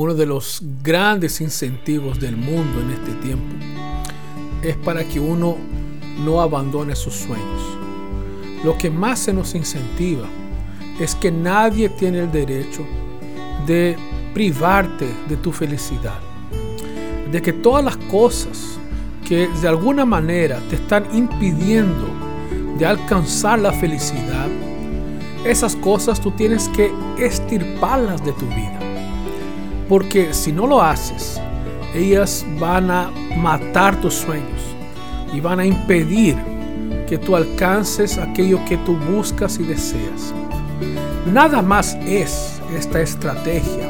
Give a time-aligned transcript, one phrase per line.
[0.00, 3.52] uno de los grandes incentivos del mundo en este tiempo
[4.62, 5.56] es para que uno
[6.24, 7.78] no abandone sus sueños.
[8.62, 10.28] Lo que más se nos incentiva
[11.00, 12.86] es que nadie tiene el derecho
[13.66, 13.96] de
[14.34, 16.20] privarte de tu felicidad.
[17.32, 18.78] De que todas las cosas
[19.26, 22.06] que de alguna manera te están impidiendo
[22.78, 24.46] de alcanzar la felicidad,
[25.44, 26.88] esas cosas tú tienes que
[27.18, 28.87] estirparlas de tu vida.
[29.88, 31.40] Porque si no lo haces,
[31.94, 34.60] ellas van a matar tus sueños
[35.32, 36.36] y van a impedir
[37.08, 40.34] que tú alcances aquello que tú buscas y deseas.
[41.32, 43.88] Nada más es esta estrategia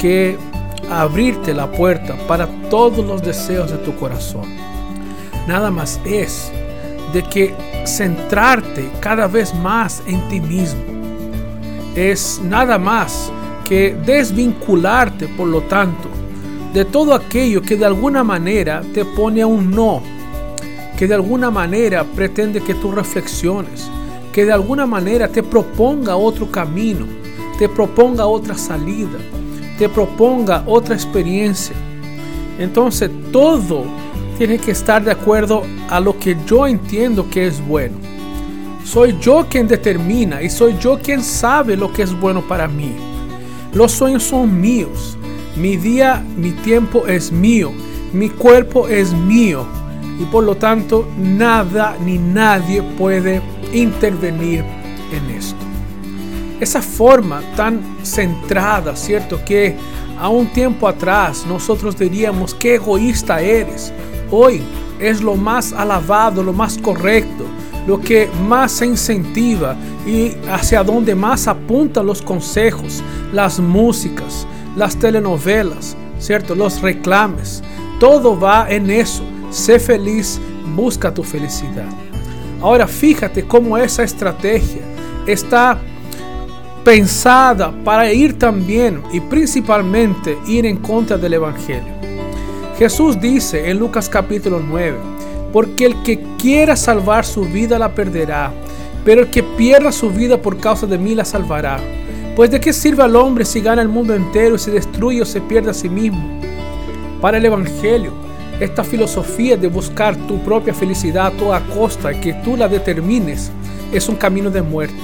[0.00, 0.38] que
[0.90, 4.46] abrirte la puerta para todos los deseos de tu corazón.
[5.46, 6.50] Nada más es
[7.12, 7.54] de que
[7.86, 10.80] centrarte cada vez más en ti mismo.
[11.96, 13.32] Es nada más
[13.70, 16.08] que desvincularte, por lo tanto,
[16.74, 20.02] de todo aquello que de alguna manera te pone a un no,
[20.98, 23.88] que de alguna manera pretende que tú reflexiones,
[24.32, 27.06] que de alguna manera te proponga otro camino,
[27.60, 29.20] te proponga otra salida,
[29.78, 31.76] te proponga otra experiencia.
[32.58, 33.84] Entonces todo
[34.36, 37.98] tiene que estar de acuerdo a lo que yo entiendo que es bueno.
[38.84, 43.09] Soy yo quien determina y soy yo quien sabe lo que es bueno para mí.
[43.72, 45.16] Los sueños son míos.
[45.56, 47.72] Mi día, mi tiempo es mío.
[48.12, 49.66] Mi cuerpo es mío.
[50.18, 53.40] Y por lo tanto, nada ni nadie puede
[53.72, 54.64] intervenir
[55.12, 55.56] en esto.
[56.60, 59.42] Esa forma tan centrada, ¿cierto?
[59.44, 59.76] Que
[60.18, 63.92] a un tiempo atrás nosotros diríamos, qué egoísta eres.
[64.30, 64.60] Hoy
[65.00, 67.44] es lo más alabado, lo más correcto,
[67.86, 69.76] lo que más se incentiva
[70.06, 76.54] y hacia donde más apuntan los consejos, las músicas, las telenovelas, ¿cierto?
[76.54, 77.62] Los reclames.
[77.98, 79.22] Todo va en eso.
[79.50, 80.40] Sé feliz,
[80.74, 81.88] busca tu felicidad.
[82.60, 84.82] Ahora fíjate cómo esa estrategia
[85.26, 85.78] está
[86.84, 91.92] pensada para ir también y principalmente ir en contra del Evangelio.
[92.78, 94.98] Jesús dice en Lucas capítulo 9,
[95.52, 98.52] porque el que quiera salvar su vida la perderá,
[99.04, 101.78] pero el que pierda su vida por causa de mí la salvará.
[102.36, 105.24] Pues de qué sirve al hombre si gana el mundo entero y se destruye o
[105.24, 106.40] se pierde a sí mismo.
[107.20, 108.12] Para el Evangelio,
[108.60, 113.50] esta filosofía de buscar tu propia felicidad a toda costa y que tú la determines
[113.92, 114.94] es un camino de muerte.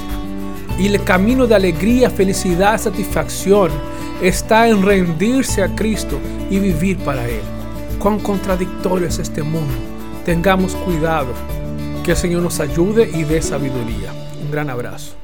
[0.78, 3.70] Y el camino de alegría, felicidad, satisfacción
[4.22, 6.18] está en rendirse a Cristo
[6.50, 7.40] y vivir para Él.
[7.98, 9.95] Cuán contradictorio es este mundo.
[10.26, 11.32] Tengamos cuidado.
[12.04, 14.12] Que el Señor nos ayude y dé sabiduría.
[14.42, 15.14] Un gran abrazo.